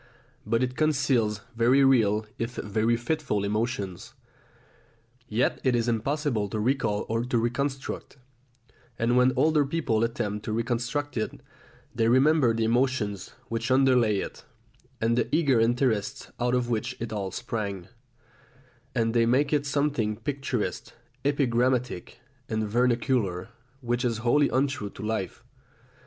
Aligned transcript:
But 0.47 0.63
it 0.63 0.75
conceals 0.75 1.41
very 1.55 1.83
real 1.83 2.25
if 2.39 2.55
very 2.55 2.97
fitful 2.97 3.43
emotions; 3.43 4.15
yet 5.27 5.61
it 5.63 5.75
is 5.75 5.87
impossible 5.87 6.49
to 6.49 6.59
recall 6.59 7.05
or 7.07 7.23
to 7.23 7.37
reconstruct; 7.37 8.17
and 8.97 9.15
when 9.15 9.31
older 9.35 9.63
people 9.63 10.03
attempt 10.03 10.43
to 10.45 10.53
reconstruct 10.53 11.17
it, 11.17 11.39
they 11.93 12.07
remember 12.07 12.51
the 12.51 12.63
emotions 12.63 13.33
which 13.47 13.69
underlay 13.69 14.17
it, 14.17 14.43
and 14.99 15.15
the 15.15 15.27
eager 15.35 15.59
interests 15.59 16.31
out 16.39 16.55
of 16.55 16.67
which 16.67 16.97
it 16.99 17.13
all 17.13 17.29
sprang; 17.29 17.87
and 18.95 19.13
they 19.13 19.27
make 19.27 19.53
it 19.53 19.67
something 19.67 20.15
picturesque, 20.15 20.93
epigrammatic, 21.23 22.19
and 22.49 22.67
vernacular 22.67 23.49
which 23.81 24.03
is 24.03 24.17
wholly 24.25 24.49
untrue 24.49 24.89
to 24.89 25.03
life. 25.03 25.43